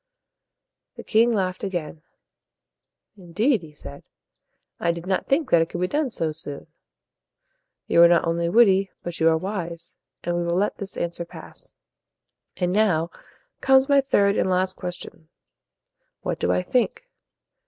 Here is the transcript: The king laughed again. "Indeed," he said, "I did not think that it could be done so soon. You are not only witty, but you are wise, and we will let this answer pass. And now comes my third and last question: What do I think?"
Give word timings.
The 0.95 1.03
king 1.03 1.29
laughed 1.29 1.63
again. 1.63 2.01
"Indeed," 3.17 3.61
he 3.61 3.71
said, 3.75 4.03
"I 4.79 4.91
did 4.91 5.05
not 5.05 5.27
think 5.27 5.51
that 5.51 5.61
it 5.61 5.69
could 5.69 5.79
be 5.79 5.85
done 5.85 6.09
so 6.09 6.31
soon. 6.31 6.65
You 7.85 8.01
are 8.01 8.07
not 8.07 8.25
only 8.25 8.49
witty, 8.49 8.89
but 9.03 9.19
you 9.19 9.29
are 9.29 9.37
wise, 9.37 9.97
and 10.23 10.35
we 10.37 10.43
will 10.43 10.55
let 10.57 10.79
this 10.79 10.97
answer 10.97 11.23
pass. 11.23 11.75
And 12.57 12.73
now 12.73 13.11
comes 13.59 13.87
my 13.87 14.01
third 14.01 14.37
and 14.37 14.49
last 14.49 14.75
question: 14.75 15.29
What 16.21 16.39
do 16.39 16.51
I 16.51 16.63
think?" 16.63 17.07